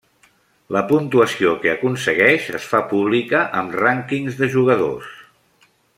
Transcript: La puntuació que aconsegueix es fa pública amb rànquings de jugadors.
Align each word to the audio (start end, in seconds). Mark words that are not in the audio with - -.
La 0.75 0.81
puntuació 0.91 1.51
que 1.65 1.69
aconsegueix 1.73 2.49
es 2.61 2.65
fa 2.71 2.81
pública 2.95 3.45
amb 3.61 3.77
rànquings 3.85 4.41
de 4.41 4.51
jugadors. 4.57 5.13